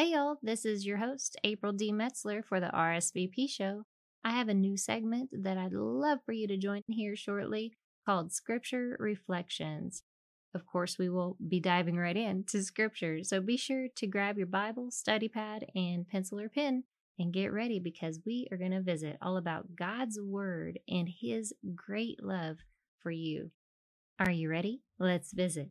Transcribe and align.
Hey 0.00 0.12
y'all, 0.12 0.38
this 0.42 0.64
is 0.64 0.86
your 0.86 0.96
host, 0.96 1.36
April 1.44 1.74
D. 1.74 1.92
Metzler 1.92 2.42
for 2.42 2.58
the 2.58 2.68
RSVP 2.68 3.50
show. 3.50 3.82
I 4.24 4.30
have 4.30 4.48
a 4.48 4.54
new 4.54 4.78
segment 4.78 5.28
that 5.30 5.58
I'd 5.58 5.74
love 5.74 6.20
for 6.24 6.32
you 6.32 6.48
to 6.48 6.56
join 6.56 6.80
here 6.88 7.14
shortly 7.14 7.74
called 8.06 8.32
Scripture 8.32 8.96
Reflections. 8.98 10.02
Of 10.54 10.64
course, 10.64 10.96
we 10.98 11.10
will 11.10 11.36
be 11.46 11.60
diving 11.60 11.96
right 11.96 12.16
into 12.16 12.62
Scripture, 12.62 13.22
so 13.24 13.42
be 13.42 13.58
sure 13.58 13.88
to 13.96 14.06
grab 14.06 14.38
your 14.38 14.46
Bible, 14.46 14.90
study 14.90 15.28
pad, 15.28 15.66
and 15.74 16.08
pencil 16.08 16.40
or 16.40 16.48
pen 16.48 16.84
and 17.18 17.30
get 17.30 17.52
ready 17.52 17.78
because 17.78 18.20
we 18.24 18.48
are 18.50 18.56
going 18.56 18.70
to 18.70 18.80
visit 18.80 19.18
all 19.20 19.36
about 19.36 19.76
God's 19.76 20.18
Word 20.18 20.78
and 20.88 21.10
His 21.20 21.52
great 21.74 22.24
love 22.24 22.56
for 23.02 23.10
you. 23.10 23.50
Are 24.18 24.30
you 24.30 24.48
ready? 24.48 24.80
Let's 24.98 25.34
visit. 25.34 25.68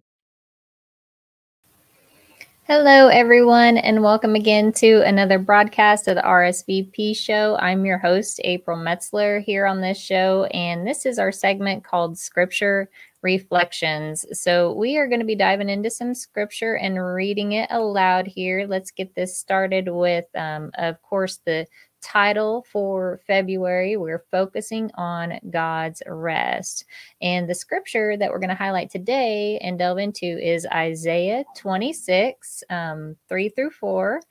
Hello, 2.71 3.07
everyone, 3.07 3.79
and 3.79 4.04
welcome 4.04 4.36
again 4.36 4.71
to 4.73 5.01
another 5.04 5.39
broadcast 5.39 6.07
of 6.07 6.14
the 6.14 6.21
RSVP 6.21 7.18
show. 7.18 7.57
I'm 7.59 7.83
your 7.83 7.97
host, 7.97 8.39
April 8.43 8.78
Metzler, 8.78 9.43
here 9.43 9.65
on 9.65 9.82
this 9.82 10.00
show, 10.00 10.43
and 10.54 10.86
this 10.86 11.07
is 11.07 11.18
our 11.18 11.32
segment 11.32 11.83
called 11.83 12.19
Scripture 12.19 12.87
Reflections. 13.23 14.23
So, 14.33 14.73
we 14.73 14.97
are 14.97 15.07
going 15.07 15.19
to 15.19 15.25
be 15.25 15.33
diving 15.33 15.68
into 15.68 15.89
some 15.89 16.14
scripture 16.14 16.75
and 16.75 17.04
reading 17.04 17.54
it 17.54 17.71
aloud 17.71 18.28
here. 18.28 18.68
Let's 18.70 18.92
get 18.92 19.15
this 19.15 19.36
started 19.36 19.89
with, 19.89 20.25
um, 20.36 20.70
of 20.75 21.01
course, 21.01 21.39
the 21.47 21.65
title 22.02 22.66
for 22.71 23.20
February, 23.28 23.98
we're 23.98 24.26
focusing 24.32 24.90
on 24.96 25.40
God's 25.50 26.02
rest. 26.07 26.86
And 27.21 27.50
the 27.50 27.56
scripture 27.56 28.18
that 28.18 28.32
we're 28.32 28.40
going 28.40 28.50
to 28.50 28.56
highlight 28.56 28.90
today 28.90 29.57
and 29.60 29.78
delve 29.78 29.98
into 29.98 30.26
is 30.26 30.66
Isaiah 30.74 31.43
26, 31.57 32.64
um, 32.70 33.16
3 33.28 33.50
through 33.50 33.72
4. 33.72 34.22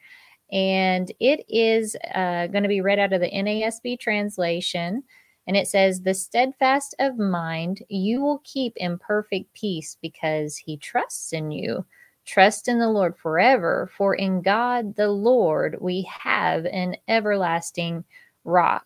And 0.50 1.12
it 1.20 1.44
is 1.48 1.96
uh, 2.14 2.46
going 2.46 2.62
to 2.62 2.68
be 2.68 2.80
read 2.80 2.98
out 2.98 3.12
of 3.12 3.20
the 3.20 3.30
NASB 3.30 4.00
translation. 4.00 5.02
And 5.46 5.56
it 5.56 5.66
says, 5.66 6.00
The 6.00 6.14
steadfast 6.14 6.94
of 6.98 7.18
mind 7.18 7.82
you 7.88 8.20
will 8.20 8.42
keep 8.44 8.74
in 8.76 8.98
perfect 8.98 9.52
peace 9.54 9.96
because 10.00 10.56
he 10.56 10.76
trusts 10.76 11.32
in 11.32 11.50
you. 11.50 11.84
Trust 12.28 12.68
in 12.68 12.78
the 12.78 12.90
Lord 12.90 13.16
forever, 13.16 13.90
for 13.96 14.14
in 14.14 14.42
God 14.42 14.96
the 14.96 15.08
Lord 15.08 15.78
we 15.80 16.06
have 16.22 16.66
an 16.66 16.96
everlasting 17.08 18.04
rock. 18.44 18.84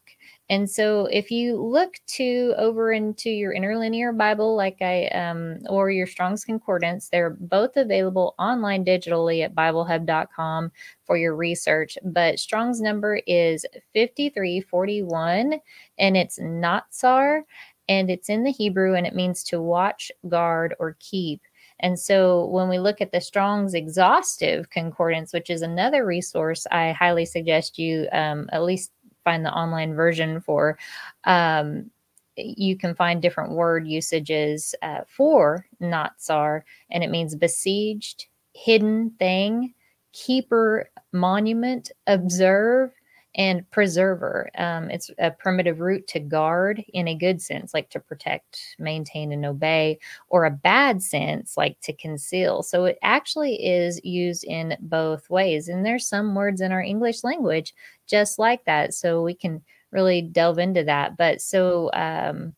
And 0.49 0.71
so 0.71 1.07
if 1.07 1.31
you 1.33 1.57
look 1.61 1.95
to 2.19 2.55
over 2.57 2.93
into 2.93 3.31
your 3.31 3.53
interlinear 3.53 4.13
Bible, 4.13 4.55
like 4.55 4.77
I 4.81 5.07
um, 5.09 5.59
or 5.69 5.91
your 5.91 6.07
Strong's 6.07 6.45
Concordance, 6.45 7.09
they're 7.09 7.37
both 7.41 7.77
available 7.77 8.37
online 8.39 8.85
digitally 8.85 9.45
at 9.45 9.57
BibleHub.com 9.57 10.71
for 11.05 11.17
your 11.17 11.35
research. 11.35 11.99
But 12.05 12.39
Strong's 12.39 12.81
number 12.81 13.21
is 13.27 13.67
5341 13.93 15.61
and 15.99 16.17
it's 16.17 16.39
Natsar 16.39 17.43
and 17.89 18.09
it's 18.09 18.29
in 18.29 18.45
the 18.45 18.53
Hebrew 18.53 18.95
and 18.95 19.07
it 19.07 19.17
means 19.17 19.43
to 19.45 19.61
watch, 19.61 20.13
guard, 20.29 20.75
or 20.79 20.97
keep. 21.01 21.41
And 21.83 21.99
so 21.99 22.47
when 22.47 22.69
we 22.69 22.79
look 22.79 23.01
at 23.01 23.13
the 23.13 23.21
Strong's 23.21 23.75
Exhaustive 23.75 24.71
Concordance, 24.71 25.33
which 25.33 25.51
is 25.51 25.63
another 25.63 26.07
resource 26.07 26.67
I 26.71 26.93
highly 26.93 27.27
suggest 27.27 27.79
you 27.79 28.09
um, 28.13 28.49
at 28.53 28.63
least 28.63 28.93
find 29.25 29.45
the 29.45 29.53
online 29.53 29.95
version 29.95 30.41
for, 30.41 30.79
um, 31.25 31.91
you 32.37 32.77
can 32.77 32.95
find 32.95 33.21
different 33.21 33.53
word 33.53 33.87
usages 33.87 34.75
uh, 34.83 35.01
for 35.07 35.67
Natsar, 35.81 36.63
and 36.91 37.05
it 37.05 37.11
means 37.11 37.35
besieged, 37.35 38.27
hidden 38.55 39.11
thing, 39.19 39.75
keeper, 40.13 40.89
monument, 41.13 41.91
observe, 42.07 42.91
and 43.35 43.69
preserver. 43.71 44.51
Um, 44.59 44.91
it's 44.91 45.11
a 45.19 45.31
primitive 45.31 45.81
root 45.81 46.07
to 46.09 46.21
guard 46.21 46.85
in 46.93 47.09
a 47.09 47.15
good 47.15 47.41
sense, 47.41 47.73
like 47.73 47.89
to 47.91 48.01
protect, 48.01 48.77
maintain, 48.79 49.33
and 49.33 49.47
obey, 49.47 49.99
or 50.29 50.45
a 50.45 50.51
bad 50.51 51.03
sense, 51.03 51.57
like 51.57 51.81
to 51.81 51.93
conceal. 51.95 52.63
So 52.63 52.85
it 52.85 52.99
actually 53.03 53.55
is 53.65 54.05
used 54.05 54.45
in 54.45 54.77
both 54.81 55.31
ways. 55.31 55.69
And 55.69 55.85
there's 55.85 56.07
some 56.07 56.35
words 56.35 56.61
in 56.61 56.73
our 56.73 56.83
English 56.83 57.25
language 57.25 57.75
just 58.07 58.39
like 58.39 58.65
that. 58.67 58.93
So 58.95 59.23
we 59.23 59.35
can 59.35 59.63
really 59.91 60.23
delve 60.23 60.59
into 60.59 60.85
that. 60.85 61.17
But 61.17 61.41
so, 61.41 61.91
um, 61.95 62.55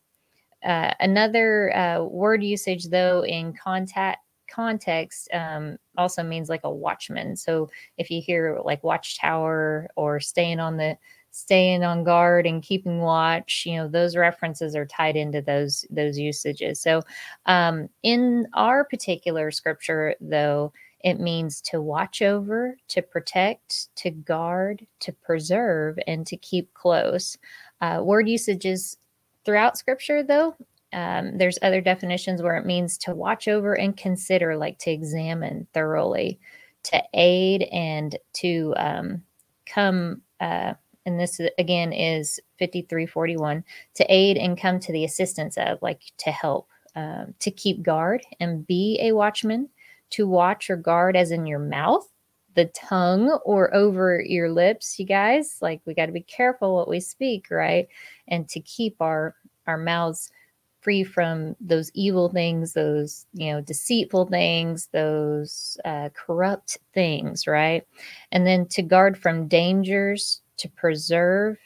uh, 0.63 0.93
another 0.99 1.75
uh, 1.77 2.03
word 2.03 2.43
usage, 2.43 2.85
though, 2.85 3.23
in 3.23 3.53
contact 3.53 4.24
context 4.47 5.29
um, 5.33 5.77
also 5.97 6.23
means 6.23 6.49
like 6.49 6.63
a 6.63 6.71
watchman. 6.71 7.35
So 7.35 7.69
if 7.97 8.09
you 8.09 8.21
hear 8.21 8.59
like 8.63 8.83
watchtower 8.83 9.87
or 9.95 10.19
staying 10.19 10.59
on 10.59 10.77
the 10.77 10.97
staying 11.31 11.83
on 11.83 12.05
guard 12.05 12.47
and 12.47 12.63
keeping 12.63 13.01
watch, 13.01 13.65
you 13.65 13.75
know, 13.75 13.89
those 13.89 14.15
references 14.15 14.73
are 14.75 14.85
tied 14.85 15.15
into 15.17 15.41
those 15.41 15.85
those 15.89 16.17
usages. 16.17 16.79
So 16.79 17.01
um, 17.45 17.89
in 18.03 18.47
our 18.53 18.85
particular 18.85 19.51
scripture, 19.51 20.15
though, 20.21 20.71
it 21.01 21.19
means 21.19 21.61
to 21.61 21.81
watch 21.81 22.21
over, 22.21 22.77
to 22.87 23.01
protect, 23.01 23.95
to 23.97 24.09
guard, 24.09 24.87
to 25.01 25.11
preserve, 25.11 25.99
and 26.07 26.25
to 26.25 26.37
keep 26.37 26.73
close. 26.73 27.37
Uh, 27.81 28.01
word 28.03 28.27
usages 28.27 28.97
throughout 29.43 29.77
scripture, 29.77 30.23
though, 30.23 30.55
um, 30.93 31.37
there's 31.37 31.59
other 31.61 31.81
definitions 31.81 32.41
where 32.41 32.55
it 32.55 32.65
means 32.65 32.97
to 32.99 33.13
watch 33.13 33.47
over 33.47 33.73
and 33.73 33.97
consider, 33.97 34.55
like 34.55 34.79
to 34.79 34.91
examine 34.91 35.67
thoroughly, 35.73 36.39
to 36.83 37.03
aid 37.13 37.63
and 37.71 38.17
to 38.33 38.73
um, 38.77 39.23
come. 39.65 40.21
Uh, 40.39 40.73
and 41.05 41.19
this 41.19 41.39
again 41.59 41.93
is 41.93 42.39
5341 42.59 43.63
to 43.95 44.05
aid 44.09 44.37
and 44.37 44.59
come 44.59 44.79
to 44.79 44.91
the 44.91 45.03
assistance 45.03 45.57
of, 45.57 45.81
like 45.81 46.01
to 46.19 46.31
help, 46.31 46.69
um, 46.95 47.33
to 47.39 47.51
keep 47.51 47.83
guard 47.83 48.23
and 48.39 48.65
be 48.65 48.97
a 49.01 49.11
watchman, 49.11 49.69
to 50.11 50.27
watch 50.27 50.69
or 50.69 50.77
guard 50.77 51.15
as 51.15 51.31
in 51.31 51.45
your 51.45 51.59
mouth, 51.59 52.07
the 52.55 52.65
tongue, 52.65 53.37
or 53.43 53.73
over 53.75 54.21
your 54.21 54.49
lips. 54.49 54.97
You 54.97 55.05
guys, 55.05 55.57
like 55.61 55.81
we 55.85 55.93
got 55.93 56.05
to 56.07 56.11
be 56.11 56.21
careful 56.21 56.75
what 56.75 56.87
we 56.87 56.99
speak, 56.99 57.47
right? 57.51 57.87
And 58.27 58.47
to 58.49 58.59
keep 58.61 58.95
our 59.01 59.35
our 59.67 59.77
mouths 59.77 60.31
free 60.85 61.03
from 61.03 61.55
those 61.59 61.89
evil 61.95 62.29
things, 62.29 62.73
those, 62.73 63.25
you 63.33 63.51
know, 63.51 63.59
deceitful 63.59 64.27
things, 64.27 64.87
those 64.93 65.79
uh, 65.83 66.09
corrupt 66.13 66.77
things, 66.93 67.47
right? 67.47 67.87
And 68.31 68.45
then 68.45 68.67
to 68.67 68.83
guard 68.83 69.17
from 69.17 69.47
dangers, 69.47 70.41
to 70.57 70.69
preserve, 70.69 71.57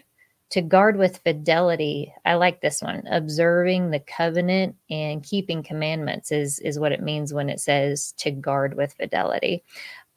to 0.52 0.62
guard 0.62 0.96
with 0.96 1.18
fidelity. 1.18 2.14
I 2.26 2.36
like 2.36 2.62
this 2.62 2.82
one. 2.82 3.04
Observing 3.12 3.92
the 3.92 4.00
covenant 4.00 4.78
and 4.90 5.22
keeping 5.22 5.64
commandments 5.64 6.32
is, 6.32 6.60
is 6.60 6.80
what 6.80 6.94
it 6.94 7.04
means 7.04 7.34
when 7.34 7.50
it 7.50 7.60
says 7.60 8.14
to 8.20 8.32
guard 8.32 8.78
with 8.78 8.94
fidelity. 8.94 9.66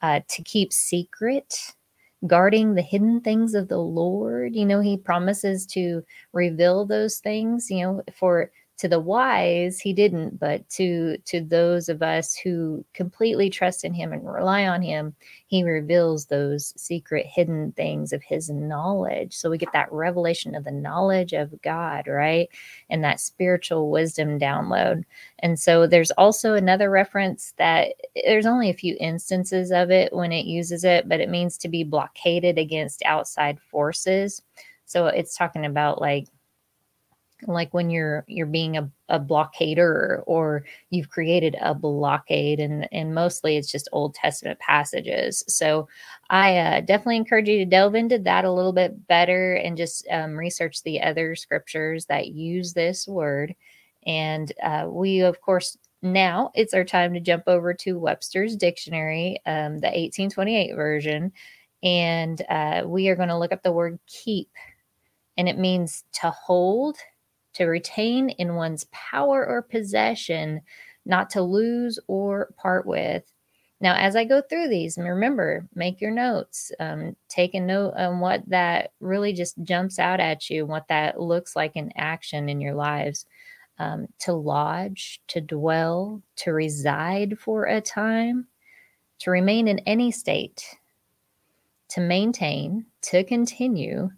Uh, 0.01 0.21
to 0.29 0.41
keep 0.43 0.71
secret, 0.71 1.73
guarding 2.25 2.75
the 2.75 2.81
hidden 2.81 3.19
things 3.19 3.53
of 3.53 3.67
the 3.67 3.77
Lord. 3.77 4.55
You 4.55 4.65
know, 4.65 4.79
He 4.79 4.95
promises 4.95 5.65
to 5.67 6.03
reveal 6.31 6.85
those 6.85 7.17
things, 7.17 7.69
you 7.69 7.83
know, 7.83 8.03
for 8.17 8.49
to 8.83 8.89
the 8.89 8.99
wise 8.99 9.79
he 9.79 9.93
didn't 9.93 10.37
but 10.37 10.67
to 10.67 11.15
to 11.19 11.39
those 11.39 11.87
of 11.87 12.03
us 12.03 12.35
who 12.35 12.83
completely 12.93 13.49
trust 13.49 13.85
in 13.85 13.93
him 13.93 14.11
and 14.11 14.25
rely 14.25 14.67
on 14.67 14.81
him 14.81 15.15
he 15.45 15.63
reveals 15.63 16.25
those 16.25 16.73
secret 16.75 17.25
hidden 17.25 17.71
things 17.73 18.11
of 18.11 18.21
his 18.23 18.49
knowledge. 18.49 19.37
So 19.37 19.49
we 19.49 19.57
get 19.57 19.71
that 19.71 19.89
revelation 19.89 20.53
of 20.53 20.65
the 20.65 20.71
knowledge 20.71 21.31
of 21.31 21.61
god 21.61 22.07
right? 22.07 22.49
And 22.89 23.05
that 23.05 23.21
spiritual 23.21 23.89
wisdom 23.89 24.37
download. 24.37 25.03
And 25.39 25.57
so 25.57 25.87
there's 25.87 26.11
also 26.11 26.55
another 26.55 26.89
reference 26.89 27.53
that 27.57 27.93
there's 28.25 28.45
only 28.45 28.69
a 28.69 28.73
few 28.73 28.97
instances 28.99 29.71
of 29.71 29.91
it 29.91 30.11
when 30.11 30.33
it 30.33 30.45
uses 30.45 30.83
it 30.83 31.07
but 31.07 31.21
it 31.21 31.29
means 31.29 31.57
to 31.59 31.69
be 31.69 31.85
blockaded 31.85 32.57
against 32.57 33.01
outside 33.05 33.61
forces. 33.61 34.41
So 34.83 35.07
it's 35.07 35.37
talking 35.37 35.65
about 35.65 36.01
like 36.01 36.27
like 37.47 37.73
when 37.73 37.89
you're 37.89 38.23
you're 38.27 38.45
being 38.45 38.77
a, 38.77 38.89
a 39.09 39.19
blockader 39.19 40.23
or 40.25 40.65
you've 40.89 41.09
created 41.09 41.55
a 41.61 41.73
blockade 41.73 42.59
and 42.59 42.87
and 42.91 43.13
mostly 43.13 43.57
it's 43.57 43.71
just 43.71 43.89
old 43.91 44.15
testament 44.15 44.59
passages. 44.59 45.43
So 45.47 45.87
i 46.29 46.57
uh, 46.57 46.81
definitely 46.81 47.17
encourage 47.17 47.49
you 47.49 47.57
to 47.59 47.65
delve 47.65 47.95
into 47.95 48.19
that 48.19 48.45
a 48.45 48.51
little 48.51 48.73
bit 48.73 49.07
better 49.07 49.55
and 49.55 49.77
just 49.77 50.07
um, 50.09 50.37
research 50.37 50.83
the 50.83 51.01
other 51.01 51.35
scriptures 51.35 52.05
that 52.05 52.29
use 52.29 52.73
this 52.73 53.07
word. 53.07 53.55
And 54.05 54.51
uh, 54.61 54.87
we 54.89 55.21
of 55.21 55.41
course 55.41 55.77
now 56.01 56.51
it's 56.55 56.73
our 56.73 56.83
time 56.83 57.13
to 57.13 57.19
jump 57.19 57.43
over 57.47 57.73
to 57.73 57.99
webster's 57.99 58.55
dictionary 58.55 59.39
um, 59.45 59.79
the 59.79 59.87
1828 59.87 60.75
version. 60.75 61.31
And 61.81 62.41
uh, 62.49 62.83
we 62.85 63.09
are 63.09 63.15
going 63.15 63.29
to 63.29 63.37
look 63.37 63.51
up 63.51 63.63
the 63.63 63.71
word 63.71 63.99
keep 64.07 64.49
and 65.37 65.49
it 65.49 65.57
means 65.57 66.03
to 66.13 66.31
hold 66.31 66.97
to 67.53 67.65
retain 67.65 68.29
in 68.29 68.55
one's 68.55 68.85
power 68.91 69.45
or 69.45 69.61
possession, 69.61 70.61
not 71.05 71.29
to 71.31 71.41
lose 71.41 71.99
or 72.07 72.53
part 72.57 72.85
with. 72.85 73.23
Now, 73.81 73.95
as 73.95 74.15
I 74.15 74.23
go 74.23 74.41
through 74.41 74.69
these, 74.69 74.97
remember, 74.97 75.67
make 75.75 75.99
your 75.99 76.11
notes. 76.11 76.71
Um, 76.79 77.17
take 77.27 77.53
a 77.53 77.59
note 77.59 77.93
on 77.97 78.21
what 78.21 78.41
that 78.47 78.93
really 79.01 79.33
just 79.33 79.61
jumps 79.63 79.99
out 79.99 80.21
at 80.21 80.49
you, 80.49 80.65
what 80.65 80.87
that 80.87 81.19
looks 81.19 81.55
like 81.55 81.75
in 81.75 81.91
action 81.97 82.47
in 82.47 82.61
your 82.61 82.75
lives. 82.75 83.25
Um, 83.79 84.07
to 84.19 84.33
lodge, 84.33 85.19
to 85.29 85.41
dwell, 85.41 86.21
to 86.37 86.53
reside 86.53 87.39
for 87.39 87.65
a 87.65 87.81
time, 87.81 88.47
to 89.19 89.31
remain 89.31 89.67
in 89.67 89.79
any 89.79 90.11
state, 90.11 90.63
to 91.89 91.99
maintain, 91.99 92.85
to 93.01 93.23
continue, 93.23 94.11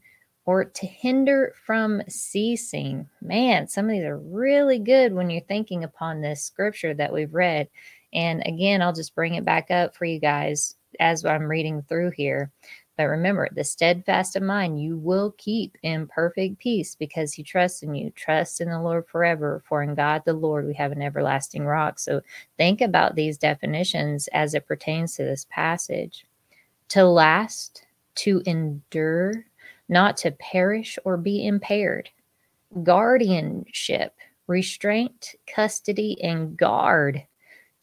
or 0.46 0.66
to 0.66 0.86
hinder 0.86 1.54
from 1.66 2.02
ceasing. 2.08 3.10
Man, 3.22 3.68
some 3.68 3.86
of 3.86 3.92
these 3.92 4.04
are 4.04 4.20
really 4.20 4.80
good 4.80 5.14
when 5.14 5.30
you're 5.30 5.42
thinking 5.42 5.84
upon 5.84 6.22
this 6.22 6.44
scripture 6.44 6.94
that 6.94 7.12
we've 7.12 7.34
read. 7.34 7.68
And 8.14 8.44
again, 8.46 8.82
I'll 8.82 8.94
just 8.94 9.16
bring 9.16 9.36
it 9.36 9.46
back 9.46 9.72
up 9.72 9.96
for 9.96 10.06
you 10.06 10.20
guys 10.20 10.76
as 11.00 11.26
I'm 11.26 11.44
reading 11.44 11.84
through 11.84 12.12
here. 12.12 12.52
But 12.98 13.06
remember, 13.06 13.50
the 13.52 13.64
steadfast 13.64 14.38
of 14.38 14.44
mind 14.44 14.82
you 14.82 14.98
will 14.98 15.36
keep 15.38 15.78
in 15.84 16.08
perfect 16.08 16.60
peace 16.60 16.96
because 16.96 17.34
he 17.34 17.44
trusts 17.44 17.84
in 17.84 17.94
you. 17.94 18.12
Trust 18.12 18.62
in 18.62 18.70
the 18.70 18.80
Lord 18.80 19.06
forever, 19.08 19.62
for 19.68 19.84
in 19.84 19.96
God 19.96 20.24
the 20.26 20.34
Lord 20.34 20.66
we 20.66 20.74
have 20.76 20.94
an 20.94 21.02
everlasting 21.02 21.66
rock. 21.66 22.00
So 22.00 22.22
think 22.58 22.80
about 22.80 23.16
these 23.16 23.38
definitions 23.38 24.30
as 24.32 24.54
it 24.54 24.66
pertains 24.66 25.16
to 25.16 25.24
this 25.26 25.46
passage. 25.50 26.26
To 26.90 27.06
last, 27.06 27.86
to 28.16 28.42
endure, 28.46 29.46
not 29.90 30.18
to 30.18 30.32
perish 30.32 30.98
or 31.06 31.18
be 31.18 31.46
impaired. 31.46 32.10
Guardianship, 32.84 34.16
restraint, 34.48 35.36
custody, 35.48 36.22
and 36.22 36.58
guard 36.58 37.26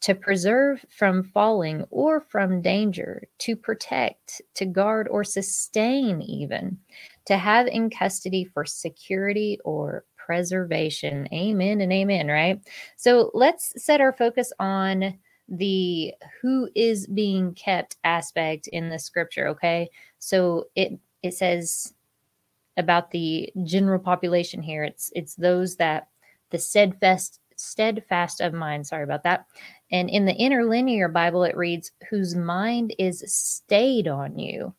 to 0.01 0.13
preserve 0.13 0.85
from 0.89 1.23
falling 1.23 1.85
or 1.89 2.19
from 2.19 2.61
danger, 2.61 3.23
to 3.39 3.55
protect, 3.55 4.41
to 4.53 4.65
guard 4.65 5.07
or 5.07 5.23
sustain, 5.23 6.21
even 6.21 6.77
to 7.25 7.37
have 7.37 7.67
in 7.67 7.89
custody 7.89 8.43
for 8.43 8.65
security 8.65 9.57
or 9.63 10.03
preservation. 10.17 11.27
Amen 11.33 11.79
and 11.79 11.93
amen, 11.93 12.27
right? 12.27 12.59
So 12.97 13.31
let's 13.33 13.81
set 13.81 14.01
our 14.01 14.11
focus 14.11 14.51
on 14.59 15.17
the 15.47 16.13
who 16.41 16.69
is 16.75 17.07
being 17.07 17.53
kept 17.53 17.95
aspect 18.03 18.67
in 18.67 18.89
the 18.89 18.99
scripture, 18.99 19.47
okay? 19.49 19.89
So 20.19 20.65
it 20.75 20.99
it 21.23 21.33
says 21.33 21.93
about 22.77 23.11
the 23.11 23.51
general 23.63 23.99
population 23.99 24.61
here. 24.61 24.83
It's 24.83 25.11
it's 25.15 25.35
those 25.35 25.77
that 25.77 26.09
the 26.51 26.59
steadfast 26.59 27.39
steadfast 27.55 28.41
of 28.41 28.53
mind. 28.53 28.85
Sorry 28.85 29.03
about 29.03 29.23
that. 29.23 29.45
And 29.91 30.09
in 30.09 30.25
the 30.25 30.35
interlinear 30.35 31.07
Bible, 31.07 31.43
it 31.43 31.55
reads, 31.57 31.91
"Whose 32.09 32.35
mind 32.35 32.93
is 32.99 33.23
stayed 33.27 34.07
on 34.07 34.37
you." 34.37 34.73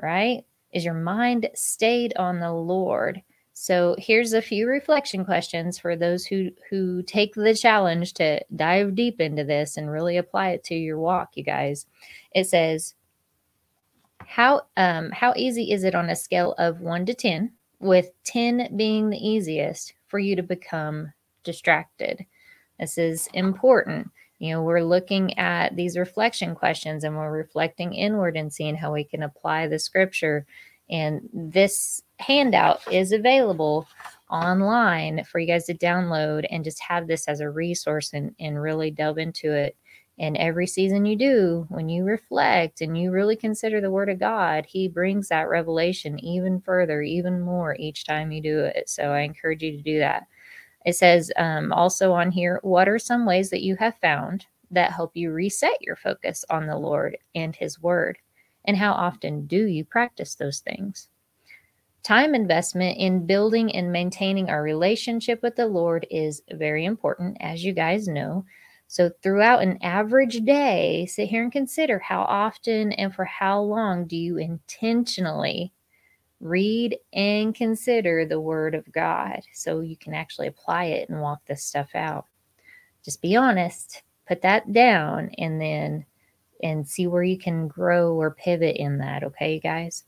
Right? 0.00 0.44
Is 0.72 0.84
your 0.84 0.94
mind 0.94 1.50
stayed 1.54 2.16
on 2.16 2.40
the 2.40 2.52
Lord? 2.52 3.22
So 3.52 3.96
here's 3.98 4.32
a 4.32 4.40
few 4.40 4.66
reflection 4.68 5.24
questions 5.24 5.78
for 5.78 5.96
those 5.96 6.24
who 6.24 6.50
who 6.70 7.02
take 7.02 7.34
the 7.34 7.54
challenge 7.54 8.14
to 8.14 8.42
dive 8.54 8.94
deep 8.94 9.20
into 9.20 9.44
this 9.44 9.76
and 9.76 9.90
really 9.90 10.16
apply 10.16 10.50
it 10.50 10.64
to 10.64 10.74
your 10.74 10.98
walk, 10.98 11.36
you 11.36 11.42
guys. 11.42 11.86
It 12.32 12.46
says, 12.46 12.94
how 14.30 14.62
um 14.76 15.10
how 15.10 15.34
easy 15.36 15.72
is 15.72 15.82
it 15.82 15.94
on 15.94 16.08
a 16.08 16.14
scale 16.14 16.54
of 16.56 16.80
1 16.80 17.06
to 17.06 17.14
10 17.14 17.52
with 17.80 18.10
10 18.24 18.76
being 18.76 19.10
the 19.10 19.18
easiest 19.18 19.94
for 20.06 20.20
you 20.20 20.36
to 20.36 20.42
become 20.42 21.12
distracted? 21.42 22.24
This 22.78 22.96
is 22.96 23.28
important. 23.34 24.08
You 24.38 24.54
know 24.54 24.62
we're 24.62 24.84
looking 24.84 25.36
at 25.36 25.74
these 25.74 25.98
reflection 25.98 26.54
questions 26.54 27.02
and 27.02 27.16
we're 27.16 27.32
reflecting 27.32 27.92
inward 27.92 28.36
and 28.36 28.52
seeing 28.52 28.76
how 28.76 28.92
we 28.92 29.02
can 29.02 29.24
apply 29.24 29.66
the 29.66 29.80
scripture. 29.80 30.46
And 30.88 31.28
this 31.32 32.02
handout 32.18 32.80
is 32.92 33.10
available 33.10 33.88
online 34.30 35.24
for 35.24 35.40
you 35.40 35.46
guys 35.48 35.64
to 35.66 35.74
download 35.74 36.46
and 36.50 36.62
just 36.62 36.80
have 36.80 37.08
this 37.08 37.26
as 37.26 37.40
a 37.40 37.50
resource 37.50 38.12
and, 38.12 38.34
and 38.38 38.62
really 38.62 38.92
delve 38.92 39.18
into 39.18 39.52
it 39.52 39.76
and 40.20 40.36
every 40.36 40.66
season 40.66 41.06
you 41.06 41.16
do, 41.16 41.66
when 41.70 41.88
you 41.88 42.04
reflect 42.04 42.82
and 42.82 42.96
you 42.96 43.10
really 43.10 43.36
consider 43.36 43.80
the 43.80 43.90
Word 43.90 44.10
of 44.10 44.20
God, 44.20 44.66
He 44.66 44.86
brings 44.86 45.28
that 45.28 45.48
revelation 45.48 46.22
even 46.22 46.60
further, 46.60 47.00
even 47.00 47.40
more 47.40 47.74
each 47.78 48.04
time 48.04 48.30
you 48.30 48.42
do 48.42 48.60
it. 48.60 48.90
So 48.90 49.04
I 49.04 49.20
encourage 49.20 49.62
you 49.62 49.72
to 49.72 49.82
do 49.82 49.98
that. 49.98 50.26
It 50.84 50.94
says 50.94 51.32
um, 51.38 51.72
also 51.72 52.12
on 52.12 52.30
here, 52.30 52.60
what 52.62 52.86
are 52.86 52.98
some 52.98 53.24
ways 53.24 53.48
that 53.48 53.62
you 53.62 53.76
have 53.76 53.96
found 54.02 54.44
that 54.70 54.92
help 54.92 55.16
you 55.16 55.32
reset 55.32 55.80
your 55.80 55.96
focus 55.96 56.44
on 56.50 56.66
the 56.66 56.76
Lord 56.76 57.16
and 57.34 57.56
His 57.56 57.80
Word? 57.80 58.18
And 58.66 58.76
how 58.76 58.92
often 58.92 59.46
do 59.46 59.64
you 59.64 59.86
practice 59.86 60.34
those 60.34 60.60
things? 60.60 61.08
Time 62.02 62.34
investment 62.34 62.98
in 62.98 63.24
building 63.24 63.74
and 63.74 63.90
maintaining 63.90 64.50
our 64.50 64.62
relationship 64.62 65.42
with 65.42 65.56
the 65.56 65.66
Lord 65.66 66.06
is 66.10 66.42
very 66.52 66.84
important, 66.84 67.38
as 67.40 67.64
you 67.64 67.72
guys 67.72 68.06
know. 68.06 68.44
So, 68.90 69.08
throughout 69.22 69.62
an 69.62 69.78
average 69.82 70.44
day, 70.44 71.06
sit 71.06 71.28
here 71.28 71.44
and 71.44 71.52
consider 71.52 72.00
how 72.00 72.22
often 72.22 72.90
and 72.90 73.14
for 73.14 73.24
how 73.24 73.60
long 73.60 74.04
do 74.04 74.16
you 74.16 74.36
intentionally 74.36 75.72
read 76.40 76.98
and 77.12 77.54
consider 77.54 78.24
the 78.24 78.40
Word 78.40 78.74
of 78.74 78.90
God 78.90 79.42
so 79.52 79.78
you 79.78 79.96
can 79.96 80.12
actually 80.12 80.48
apply 80.48 80.86
it 80.86 81.08
and 81.08 81.20
walk 81.20 81.38
this 81.46 81.62
stuff 81.62 81.90
out. 81.94 82.24
Just 83.04 83.22
be 83.22 83.36
honest, 83.36 84.02
put 84.26 84.42
that 84.42 84.72
down, 84.72 85.30
and 85.38 85.60
then 85.60 86.04
and 86.64 86.84
see 86.84 87.06
where 87.06 87.22
you 87.22 87.38
can 87.38 87.68
grow 87.68 88.14
or 88.14 88.32
pivot 88.32 88.76
in 88.76 88.98
that. 88.98 89.22
Okay, 89.22 89.54
you 89.54 89.60
guys. 89.60 90.02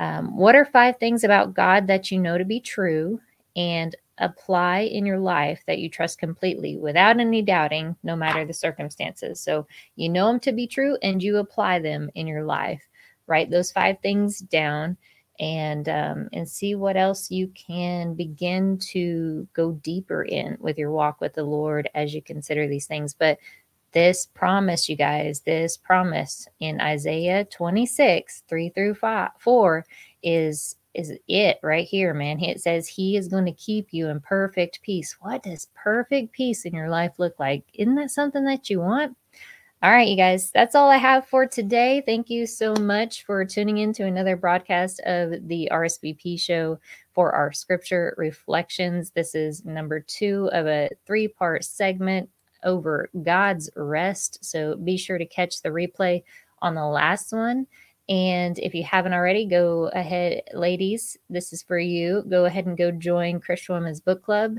Um, 0.00 0.38
what 0.38 0.54
are 0.54 0.64
five 0.64 0.96
things 0.96 1.22
about 1.22 1.52
God 1.52 1.86
that 1.88 2.10
you 2.10 2.18
know 2.18 2.38
to 2.38 2.46
be 2.46 2.60
true? 2.60 3.20
And 3.56 3.94
apply 4.18 4.80
in 4.80 5.06
your 5.06 5.18
life 5.18 5.62
that 5.66 5.78
you 5.78 5.88
trust 5.88 6.18
completely 6.18 6.76
without 6.76 7.18
any 7.18 7.42
doubting, 7.42 7.96
no 8.02 8.14
matter 8.14 8.44
the 8.44 8.52
circumstances. 8.52 9.40
So 9.40 9.66
you 9.96 10.08
know 10.08 10.26
them 10.26 10.40
to 10.40 10.52
be 10.52 10.66
true 10.66 10.96
and 11.02 11.22
you 11.22 11.38
apply 11.38 11.80
them 11.80 12.10
in 12.14 12.26
your 12.26 12.44
life. 12.44 12.82
Write 13.26 13.50
those 13.50 13.72
five 13.72 13.96
things 14.02 14.38
down 14.38 14.96
and 15.40 15.88
um, 15.88 16.28
and 16.32 16.48
see 16.48 16.74
what 16.74 16.96
else 16.96 17.30
you 17.30 17.48
can 17.48 18.14
begin 18.14 18.78
to 18.78 19.48
go 19.54 19.72
deeper 19.72 20.22
in 20.22 20.56
with 20.60 20.78
your 20.78 20.90
walk 20.90 21.20
with 21.20 21.34
the 21.34 21.42
Lord 21.42 21.88
as 21.94 22.14
you 22.14 22.20
consider 22.22 22.68
these 22.68 22.86
things. 22.86 23.14
But 23.14 23.38
this 23.92 24.26
promise, 24.26 24.88
you 24.88 24.96
guys, 24.96 25.40
this 25.40 25.76
promise 25.76 26.48
in 26.60 26.80
Isaiah 26.80 27.44
26, 27.44 28.42
3 28.48 28.68
through 28.70 28.94
5, 28.94 29.30
4 29.38 29.86
is 30.22 30.76
is 30.94 31.12
it 31.28 31.58
right 31.62 31.86
here, 31.86 32.14
man. 32.14 32.40
It 32.40 32.60
says 32.60 32.86
he 32.86 33.16
is 33.16 33.28
going 33.28 33.46
to 33.46 33.52
keep 33.52 33.88
you 33.92 34.08
in 34.08 34.20
perfect 34.20 34.82
peace. 34.82 35.16
What 35.20 35.42
does 35.42 35.68
perfect 35.74 36.32
peace 36.32 36.64
in 36.64 36.74
your 36.74 36.88
life 36.88 37.18
look 37.18 37.38
like? 37.38 37.64
Isn't 37.74 37.94
that 37.96 38.10
something 38.10 38.44
that 38.44 38.68
you 38.68 38.80
want? 38.80 39.16
All 39.82 39.90
right, 39.90 40.06
you 40.06 40.16
guys, 40.16 40.52
that's 40.52 40.76
all 40.76 40.88
I 40.88 40.96
have 40.96 41.26
for 41.26 41.44
today. 41.44 42.04
Thank 42.06 42.30
you 42.30 42.46
so 42.46 42.72
much 42.74 43.24
for 43.24 43.44
tuning 43.44 43.78
in 43.78 43.92
to 43.94 44.04
another 44.04 44.36
broadcast 44.36 45.00
of 45.00 45.48
the 45.48 45.68
RSVP 45.72 46.38
show 46.38 46.78
for 47.12 47.32
our 47.32 47.50
scripture 47.52 48.14
reflections. 48.16 49.10
This 49.10 49.34
is 49.34 49.64
number 49.64 49.98
two 49.98 50.48
of 50.52 50.68
a 50.68 50.88
three 51.04 51.26
part 51.26 51.64
segment 51.64 52.30
over 52.62 53.10
God's 53.24 53.70
rest. 53.74 54.44
So 54.44 54.76
be 54.76 54.96
sure 54.96 55.18
to 55.18 55.26
catch 55.26 55.62
the 55.62 55.70
replay 55.70 56.22
on 56.60 56.76
the 56.76 56.86
last 56.86 57.32
one. 57.32 57.66
And 58.08 58.58
if 58.58 58.74
you 58.74 58.82
haven't 58.82 59.12
already, 59.12 59.46
go 59.46 59.90
ahead, 59.94 60.42
ladies, 60.52 61.16
this 61.30 61.52
is 61.52 61.62
for 61.62 61.78
you. 61.78 62.24
Go 62.28 62.44
ahead 62.44 62.66
and 62.66 62.76
go 62.76 62.90
join 62.90 63.40
Christian 63.40 63.76
Women's 63.76 64.00
Book 64.00 64.22
Club 64.22 64.56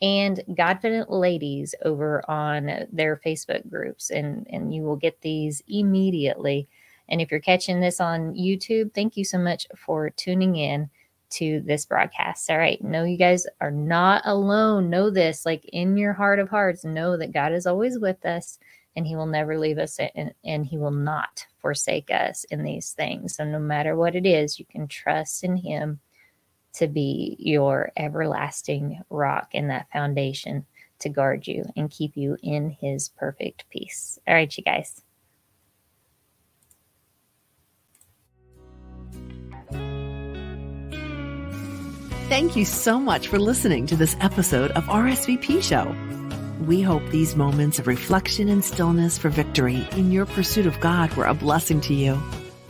and 0.00 0.42
Godfident 0.56 1.10
Ladies 1.10 1.74
over 1.84 2.28
on 2.30 2.86
their 2.92 3.20
Facebook 3.24 3.68
groups, 3.68 4.10
and, 4.10 4.46
and 4.50 4.72
you 4.72 4.82
will 4.82 4.96
get 4.96 5.20
these 5.20 5.62
immediately. 5.68 6.68
And 7.08 7.20
if 7.20 7.30
you're 7.30 7.40
catching 7.40 7.80
this 7.80 8.00
on 8.00 8.34
YouTube, 8.34 8.94
thank 8.94 9.16
you 9.16 9.24
so 9.24 9.38
much 9.38 9.66
for 9.76 10.10
tuning 10.10 10.56
in 10.56 10.88
to 11.30 11.60
this 11.66 11.84
broadcast. 11.84 12.50
All 12.50 12.58
right. 12.58 12.82
Know 12.82 13.04
you 13.04 13.18
guys 13.18 13.46
are 13.60 13.70
not 13.70 14.22
alone. 14.24 14.88
Know 14.88 15.10
this, 15.10 15.44
like 15.44 15.64
in 15.72 15.96
your 15.96 16.14
heart 16.14 16.38
of 16.38 16.48
hearts, 16.48 16.84
know 16.84 17.16
that 17.16 17.32
God 17.32 17.52
is 17.52 17.66
always 17.66 17.98
with 17.98 18.24
us 18.24 18.58
and 18.96 19.06
he 19.06 19.16
will 19.16 19.26
never 19.26 19.58
leave 19.58 19.78
us 19.78 19.98
and, 20.14 20.34
and 20.44 20.66
he 20.66 20.76
will 20.76 20.90
not 20.90 21.46
forsake 21.58 22.10
us 22.10 22.44
in 22.44 22.62
these 22.62 22.92
things. 22.92 23.36
So 23.36 23.44
no 23.44 23.58
matter 23.58 23.96
what 23.96 24.16
it 24.16 24.26
is, 24.26 24.58
you 24.58 24.64
can 24.64 24.88
trust 24.88 25.44
in 25.44 25.56
him 25.56 26.00
to 26.74 26.86
be 26.86 27.36
your 27.38 27.92
everlasting 27.96 29.00
rock 29.10 29.50
and 29.54 29.70
that 29.70 29.90
foundation 29.92 30.66
to 31.00 31.08
guard 31.08 31.46
you 31.46 31.64
and 31.76 31.90
keep 31.90 32.16
you 32.16 32.36
in 32.42 32.70
his 32.70 33.08
perfect 33.08 33.64
peace. 33.70 34.18
All 34.26 34.34
right, 34.34 34.56
you 34.56 34.64
guys. 34.64 35.02
Thank 42.28 42.56
you 42.56 42.66
so 42.66 43.00
much 43.00 43.28
for 43.28 43.38
listening 43.38 43.86
to 43.86 43.96
this 43.96 44.14
episode 44.20 44.70
of 44.72 44.84
RSVP 44.84 45.62
Show. 45.62 46.17
We 46.60 46.82
hope 46.82 47.02
these 47.10 47.36
moments 47.36 47.78
of 47.78 47.86
reflection 47.86 48.48
and 48.48 48.64
stillness 48.64 49.16
for 49.16 49.28
victory 49.28 49.86
in 49.92 50.10
your 50.10 50.26
pursuit 50.26 50.66
of 50.66 50.80
God 50.80 51.14
were 51.14 51.26
a 51.26 51.34
blessing 51.34 51.80
to 51.82 51.94
you. 51.94 52.20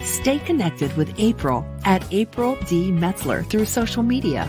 Stay 0.00 0.38
connected 0.40 0.94
with 0.96 1.18
April 1.18 1.64
at 1.84 2.04
April 2.12 2.56
D. 2.66 2.92
Metzler 2.92 3.48
through 3.48 3.64
social 3.64 4.02
media. 4.02 4.46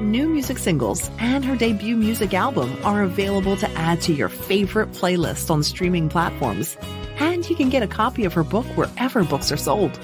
New 0.00 0.28
music 0.28 0.56
singles 0.56 1.10
and 1.18 1.44
her 1.44 1.56
debut 1.56 1.96
music 1.96 2.32
album 2.32 2.78
are 2.84 3.02
available 3.02 3.56
to 3.56 3.68
add 3.72 4.00
to 4.02 4.12
your 4.12 4.28
favorite 4.28 4.92
playlist 4.92 5.50
on 5.50 5.64
streaming 5.64 6.08
platforms. 6.08 6.76
And 7.18 7.48
you 7.50 7.56
can 7.56 7.70
get 7.70 7.82
a 7.82 7.88
copy 7.88 8.24
of 8.24 8.34
her 8.34 8.44
book 8.44 8.66
wherever 8.76 9.24
books 9.24 9.50
are 9.50 9.56
sold. 9.56 9.98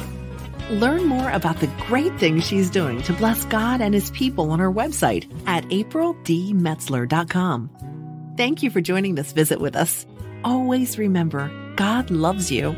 Learn 0.70 1.04
more 1.04 1.30
about 1.30 1.60
the 1.60 1.70
great 1.86 2.18
things 2.18 2.44
she's 2.44 2.68
doing 2.68 3.00
to 3.02 3.12
bless 3.12 3.44
God 3.44 3.80
and 3.80 3.94
his 3.94 4.10
people 4.10 4.50
on 4.50 4.58
her 4.58 4.72
website 4.72 5.30
at 5.46 5.62
aprildmetzler.com. 5.68 7.95
Thank 8.36 8.62
you 8.62 8.68
for 8.70 8.82
joining 8.82 9.14
this 9.14 9.32
visit 9.32 9.60
with 9.60 9.74
us. 9.74 10.06
Always 10.44 10.98
remember, 10.98 11.50
God 11.76 12.10
loves 12.10 12.52
you 12.52 12.76